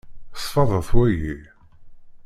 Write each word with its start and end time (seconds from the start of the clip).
Ṣfeḍet 0.43 0.89
wagi. 0.97 1.37